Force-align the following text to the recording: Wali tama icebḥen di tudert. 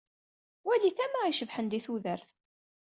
Wali 0.65 0.91
tama 0.97 1.19
icebḥen 1.27 1.67
di 1.67 1.79
tudert. 1.85 2.29